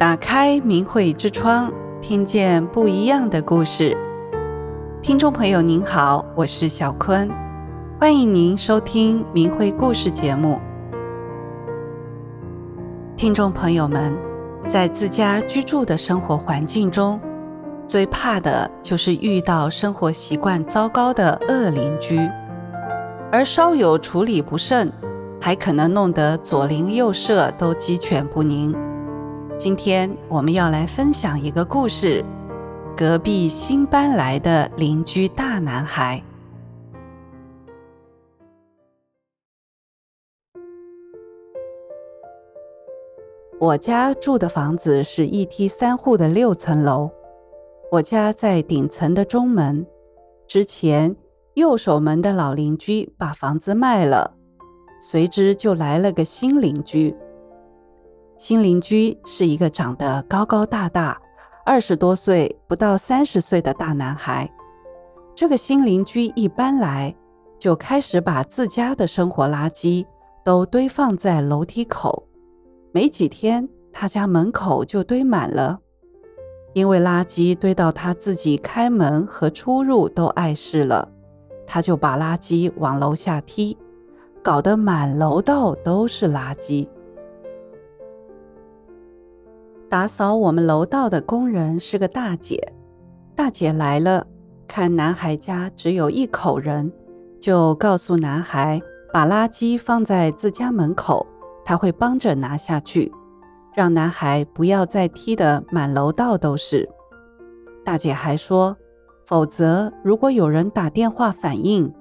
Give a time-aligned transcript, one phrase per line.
[0.00, 3.94] 打开明慧之窗，听见不一样的故事。
[5.02, 7.30] 听众朋友您好，我是小坤，
[8.00, 10.58] 欢迎您收听明慧故事节目。
[13.14, 14.16] 听众朋友们，
[14.66, 17.20] 在自家居住的生活环境中，
[17.86, 22.26] 最怕的就是遇到生活习惯糟糕的恶邻居，
[23.30, 24.90] 而稍有处理不慎，
[25.38, 28.74] 还可能弄得左邻右舍都鸡犬不宁。
[29.62, 32.24] 今天我们要来分享一个故事：
[32.96, 36.24] 隔壁新搬来的邻居大男孩。
[43.58, 47.10] 我家住的房子是一梯三户的六层楼，
[47.92, 49.86] 我家在顶层的中门。
[50.46, 51.14] 之前
[51.52, 54.38] 右手门的老邻居把房子卖了。
[55.02, 57.14] 随之就来了个新邻居。
[58.40, 61.20] 新邻居是一个长得高高大大、
[61.62, 64.50] 二十多岁不到三十岁的大男孩。
[65.34, 67.14] 这个新邻居一搬来，
[67.58, 70.06] 就开始把自家的生活垃圾
[70.42, 72.26] 都堆放在楼梯口。
[72.92, 75.78] 没几天，他家门口就堆满了。
[76.72, 81.06] 因为垃圾堆到他自己开门和出入都碍事了，
[81.66, 83.76] 他就把垃圾往楼下踢。
[84.42, 86.88] 搞得满楼道都是垃圾。
[89.90, 92.72] 打扫我们楼道的工人是个大姐。
[93.34, 94.24] 大姐来了，
[94.68, 96.92] 看男孩家只有一口人，
[97.40, 98.80] 就告诉男孩
[99.12, 101.26] 把垃圾放在自家门口，
[101.64, 103.10] 她会帮着拿下去，
[103.74, 106.88] 让男孩不要再踢得满楼道都是。
[107.84, 108.76] 大姐还说，
[109.26, 111.92] 否则如果有人打电话反映，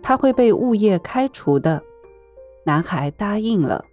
[0.00, 1.82] 他会被物业开除的。
[2.64, 3.84] 男孩答应了。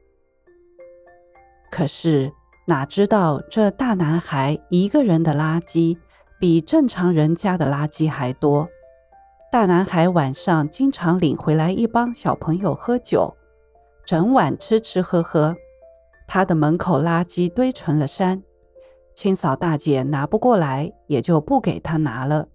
[1.70, 2.32] 可是
[2.72, 5.98] 哪知道这大男孩一个人的垃圾
[6.40, 8.66] 比正常人家的垃圾还多。
[9.52, 13.36] 大男孩晚上经常领回来一帮小朋友喝酒，
[14.06, 15.54] 整晚吃吃喝喝。
[16.26, 18.42] 他的门口垃圾堆成了山，
[19.16, 22.48] 清扫大姐拿不过来，也就不给他拿了。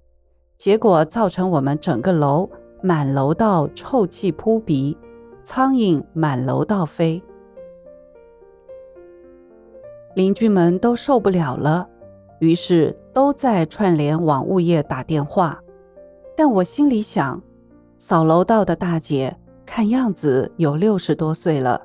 [0.56, 2.48] 结果造成我们整个楼
[2.82, 4.96] 满楼道臭气扑鼻，
[5.44, 7.22] 苍蝇满楼道飞，
[10.16, 11.86] 邻居们都受不了了，
[12.38, 15.60] 于是都在串联往物业打电话。
[16.34, 17.38] 但我心里想，
[17.98, 21.78] 扫楼道的大姐看样子有六十多岁了，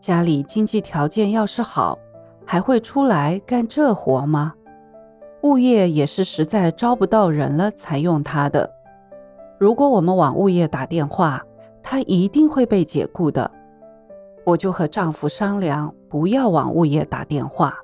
[0.00, 1.96] 家里经济条件要是好，
[2.44, 4.52] 还会出来干这活吗？
[5.44, 8.68] 物业也是实在招不到人了才用她的。
[9.60, 11.40] 如果我们往物业打电话，
[11.84, 13.48] 她一定会被解雇的。
[14.44, 17.78] 我就和丈夫商量，不要往物业打电话。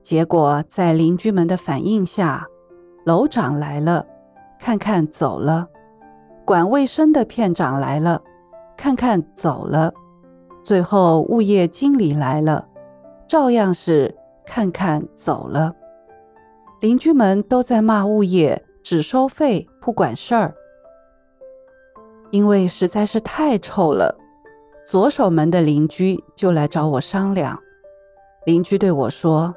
[0.00, 2.46] 结果在邻居们的反应下，
[3.04, 4.06] 楼长来了，
[4.58, 5.66] 看看走了；
[6.46, 8.22] 管卫生的片长来了，
[8.76, 9.92] 看看走了；
[10.62, 12.66] 最后物业经理来了，
[13.28, 14.16] 照样是
[14.46, 15.74] 看看走了。
[16.80, 20.54] 邻居们都在骂物业只收费不管事儿，
[22.30, 24.16] 因为实在是太臭了。
[24.84, 27.58] 左手门的邻居就来找我商量。
[28.46, 29.54] 邻居对我说：“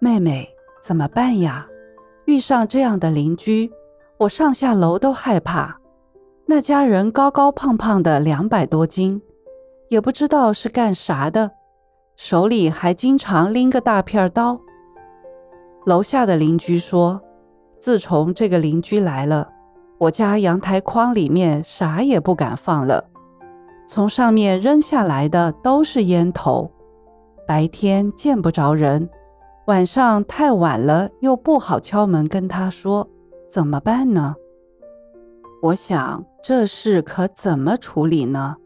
[0.00, 0.48] 妹妹，
[0.82, 1.66] 怎么办呀？
[2.26, 3.70] 遇上这样的邻居，
[4.18, 5.78] 我上下楼都害怕。
[6.46, 9.20] 那家人高高胖胖的，两百多斤，
[9.88, 11.50] 也不知道是干啥的，
[12.16, 14.60] 手里还经常拎个大片刀。”
[15.84, 17.20] 楼下的邻居说
[17.80, 19.48] ：“自从这个邻居来了，
[19.98, 23.09] 我家阳台筐里面啥也不敢放了，
[23.92, 26.70] 从上面扔下来的都是烟头。
[27.44, 29.10] 白天见不着人，
[29.66, 33.08] 晚上太晚了又不好敲门跟他说，
[33.48, 34.36] 怎么办呢？
[35.60, 38.58] 我想这事可怎么处理呢？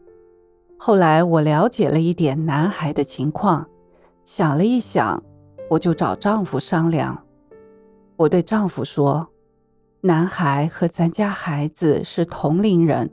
[0.77, 3.67] 后来我了解了一点男孩的情况，
[4.23, 5.23] 想了一想。”
[5.71, 7.23] 我就找丈夫商量，
[8.17, 9.27] 我对丈夫说
[10.01, 13.09] ：“男孩和咱家孩子是同龄人，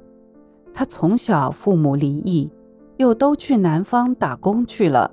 [0.75, 2.51] 他从小父母离异，
[2.97, 5.11] 又都去南方打工去了，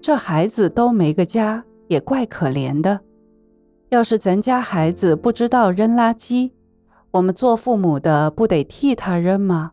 [0.00, 3.00] 这孩子都没个家，也怪可怜的。
[3.90, 6.52] 要是咱家孩子不知道扔垃圾，
[7.10, 9.72] 我们做父母的不得替他扔吗？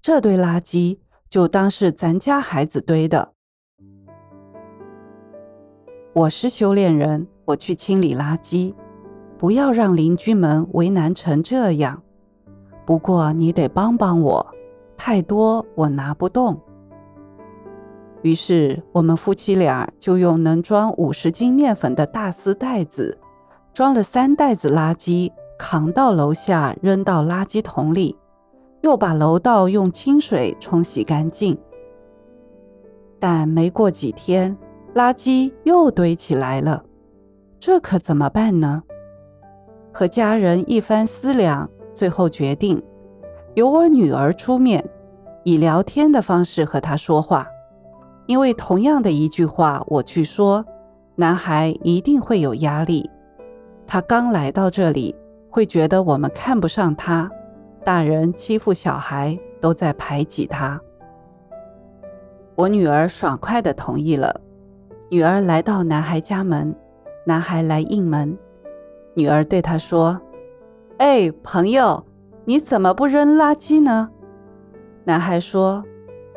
[0.00, 0.98] 这堆垃圾
[1.28, 3.32] 就当是咱家孩子堆的。”
[6.14, 8.72] 我是修炼人，我去清理垃圾，
[9.36, 12.03] 不要让邻居们为难成这样。
[12.84, 14.46] 不过你得帮帮我，
[14.96, 16.60] 太多我拿不动。
[18.22, 23.18] 于是我们夫妻俩就用能装五十斤面粉的大丝袋子，
[23.72, 28.16] 装了三袋子垃圾，扛到楼下扔到垃圾桶里，
[28.82, 31.58] 又把楼道用清水冲洗干净。
[33.18, 34.56] 但没过几天，
[34.94, 36.84] 垃圾又堆起来了，
[37.58, 38.82] 这可怎么办呢？
[39.92, 42.82] 和家人一番思量，最后决定
[43.54, 44.84] 由我女儿出面，
[45.44, 47.46] 以聊天的方式和她说话。
[48.26, 50.64] 因为同样的一句话，我去说，
[51.14, 53.08] 男孩一定会有压力。
[53.86, 55.14] 他刚来到这里，
[55.50, 57.30] 会觉得我们看不上他，
[57.84, 60.80] 大人欺负小孩，都在排挤他。
[62.56, 64.40] 我女儿爽快地同意了。
[65.10, 66.74] 女儿来到男孩家门，
[67.26, 68.36] 男孩来应门，
[69.14, 70.18] 女儿对他说
[70.98, 72.04] ：“哎，朋友，
[72.44, 74.10] 你怎么不扔垃圾呢？”
[75.04, 75.84] 男孩说。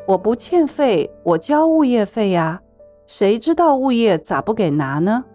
[0.08, 2.62] 我不欠费，我交物业费呀。
[3.06, 5.26] 谁知道物业咋不给拿呢？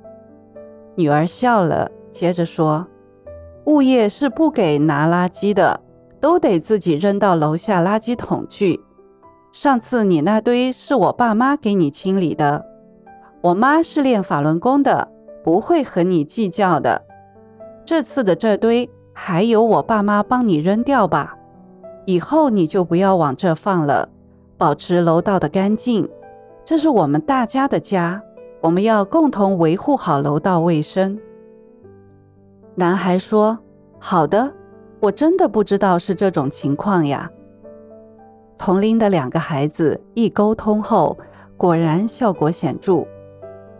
[0.94, 2.86] 女儿笑了，接着说
[3.68, 5.78] ：“物业是不给拿垃圾的，
[6.18, 8.80] 都得自己扔到楼下垃圾桶去。
[9.52, 12.64] 上次你那堆是我爸妈给你清理的，
[13.42, 15.06] 我妈是练法轮功的，
[15.44, 17.04] 不会和你计较的。
[17.84, 21.36] 这次的这堆还由我爸妈帮你扔掉吧，
[22.06, 24.08] 以后你就不要往这放了。”
[24.58, 26.08] 保持楼道的干净，
[26.64, 28.22] 这是我们大家的家，
[28.60, 31.18] 我们要共同维护好楼道卫生。
[32.76, 33.58] 男孩说
[33.98, 34.52] ：“好的，
[35.00, 37.28] 我真的不知道是这种情况呀。”
[38.56, 41.18] 同龄的两个孩子一沟通后，
[41.56, 43.04] 果然效果显著，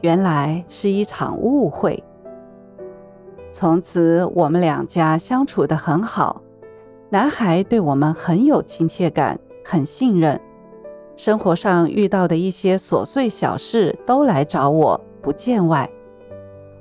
[0.00, 2.02] 原来是一场误会。
[3.52, 6.40] 从此，我们两家相处得很好，
[7.10, 10.40] 男孩对我们很有亲切感，很信任。
[11.16, 15.88] 生活上遇到的一些琐碎小事都来找我，不见外。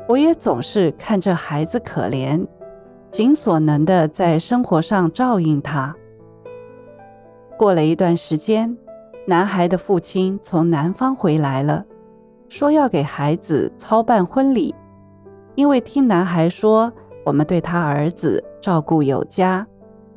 [0.07, 2.47] 我也总是看着孩子可怜，
[3.11, 5.93] 尽所能的在生活上照应他。
[7.57, 8.75] 过了一段时间，
[9.27, 11.85] 男孩的父亲从南方回来了，
[12.47, 14.73] 说要给孩子操办婚礼。
[15.55, 16.91] 因为听男孩说
[17.25, 19.65] 我们对他儿子照顾有加，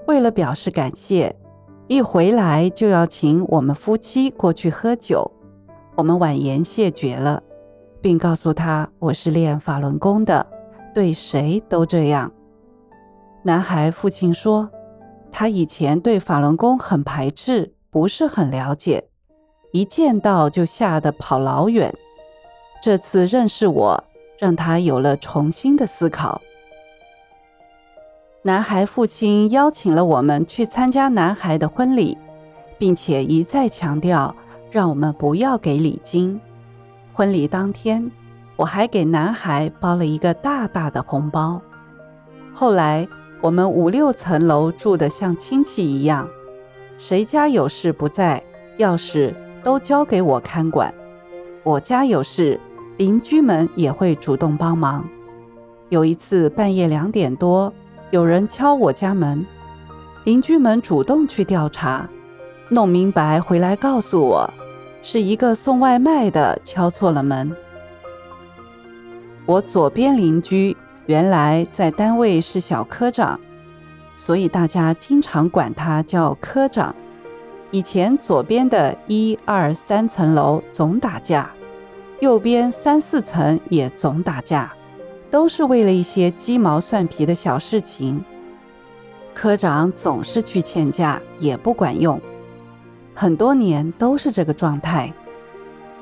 [0.07, 1.35] 为了表示感谢。
[1.87, 5.31] 一回来就要请我们夫妻过去喝酒，
[5.97, 7.43] 我们婉言谢绝了，
[8.01, 10.47] 并告诉他我是练法轮功的，
[10.95, 12.33] 对谁都这样。
[13.43, 14.71] 男孩父亲说，
[15.31, 19.09] 他以前对法轮功很排斥，不是很了解，
[19.73, 21.93] 一见到就吓得跑老远。
[22.83, 24.05] 这次认识我，
[24.45, 26.39] 让他有了重新的思考。
[28.43, 32.19] 男孩父亲邀请了我们去参加男孩的婚礼，
[32.77, 34.37] 并且一再强调
[34.71, 36.39] 让我们不要给礼金。
[37.15, 38.11] 婚礼当天，
[38.57, 41.59] 我还给男孩包了一个大大的红包。
[42.53, 43.09] 后来，
[43.41, 46.29] 我们五六层楼住得像亲戚一样，
[46.99, 48.43] 谁家有事不在，
[48.77, 49.33] 钥匙
[49.63, 50.93] 都交给我看管。
[51.63, 52.61] 我家有事，
[52.97, 55.05] 邻居们也会主动帮忙。
[55.89, 57.73] 有一次半夜两点多，
[58.11, 59.45] 有人敲我家门，
[60.25, 62.09] 邻居们主动去调查，
[62.69, 64.49] 弄明白回来告诉我，
[65.03, 67.55] 是一个送外卖的敲错了门。
[69.45, 73.39] 我左边邻居原来在单位是小科长，
[74.17, 76.95] 所以大家经常管他叫科长。
[77.71, 81.51] 以前左边的一二三层楼总打架，
[82.21, 84.73] 右边三四层也总打架。
[85.31, 88.25] 都是为了一些鸡毛蒜皮的小事情，
[89.35, 92.21] 科长总是去劝架，也不管用，
[93.17, 95.13] 很多年都是这个状态。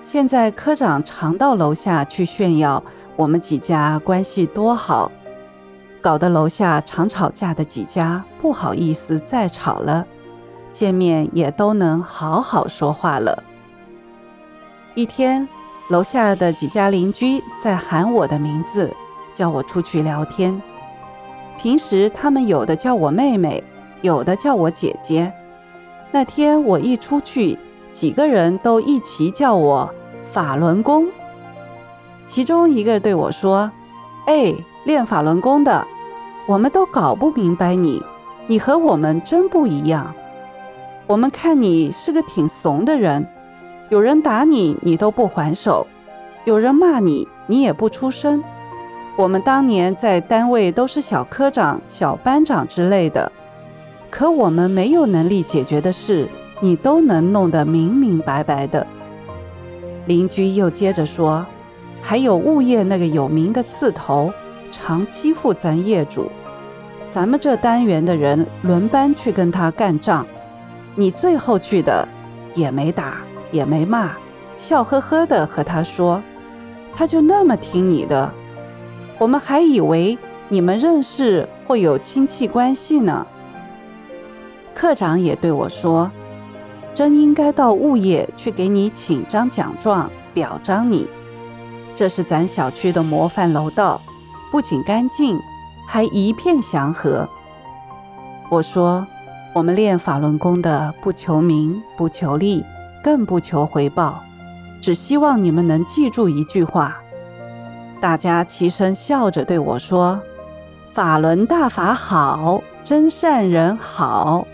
[0.04, 2.84] 现在科长常到楼下去炫耀
[3.16, 5.10] 我们几家关系多好，
[6.02, 10.06] 搞得楼下常吵架的几家不好意思再吵了，
[10.70, 13.42] 见面也都能好好说话了。
[14.94, 15.48] 一天，
[15.88, 18.94] 楼下的几家邻居在喊我的名字。
[19.34, 20.60] 叫我出去聊天。
[21.56, 23.64] 平时他们有的叫我妹妹，
[24.02, 25.32] 有的叫我姐姐。
[26.10, 27.58] 那天我一出去，
[27.92, 29.90] 几个人都一起叫我
[30.22, 31.08] 法轮功。
[32.26, 33.70] 其中一个对我说
[34.28, 35.86] ：“哎，练法轮功的，
[36.46, 38.02] 我们都搞不明白你，
[38.46, 40.14] 你和我们真不一样。
[41.06, 43.26] 我们看你是个挺怂的人，
[43.92, 45.86] 有人打你，你都不还手；
[46.46, 48.42] 有人骂你，你也不出声。”
[49.18, 53.30] 我们当年在单位都是小科长、小班长之类的，
[54.08, 56.26] 可我们没有能力解决的事，
[56.60, 58.86] 你都能弄得明明白白的。
[60.06, 61.44] 邻居又接着说
[62.00, 64.32] ：“还有物业那个有名的刺头，
[64.70, 66.32] 常欺负咱业主。
[67.10, 70.26] 咱们这单元的人轮班去跟他干仗，
[70.94, 72.08] 你最后去的，
[72.54, 73.20] 也没打，
[73.52, 74.10] 也没骂，
[74.58, 76.20] 笑呵呵的和他说，
[76.92, 78.28] 他就那么听你的。
[79.18, 80.18] 我们还以为
[80.48, 83.24] 你们认识或有亲戚关系呢。”
[84.74, 86.10] 课长也对我说。
[86.94, 91.08] 真应该到物业去给你请张奖状，表彰你。
[91.94, 93.98] 这是咱小区的模范楼道，
[94.50, 95.40] 不仅干净，
[95.88, 97.26] 还一片祥和。
[98.50, 99.06] 我说，
[99.54, 102.62] 我们练法轮功的不求名，不求利，
[103.02, 104.22] 更不求回报，
[104.80, 106.96] 只希望你们能记住一句话。
[108.00, 110.20] 大家齐声笑着对我说
[110.94, 114.46] ：“法轮大法好，真善人好。”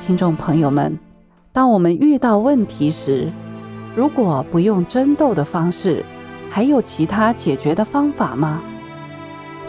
[0.00, 0.98] 听众朋友们，
[1.52, 3.30] 当我们遇到问题时，
[3.94, 6.04] 如果不用争斗的方式，
[6.50, 8.62] 还有其他解决的方法吗？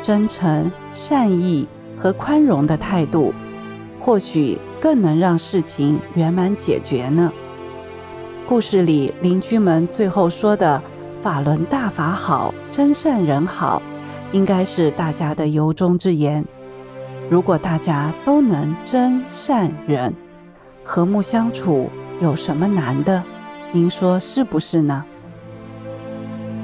[0.02, 1.68] 真诚、善意
[1.98, 3.34] 和宽容的态度，
[4.00, 7.32] 或许更能让事情圆满解决呢。
[8.48, 10.82] 故事里邻居们最后说的
[11.22, 13.82] “法轮大法好，真善人好”，
[14.32, 16.46] 应该是大家的由衷之言。
[17.30, 20.14] 如果大家都能真善人，
[20.86, 21.90] 和睦相处
[22.22, 23.22] 有什么难的？
[23.74, 25.04] 您说是不是呢？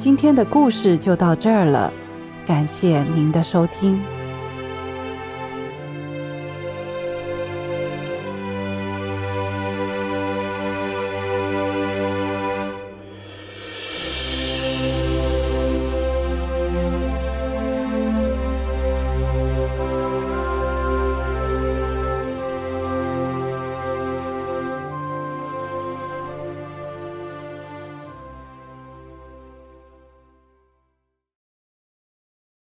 [0.03, 1.89] 今天的故事就到这儿了，
[2.45, 4.01] 感谢您的收听。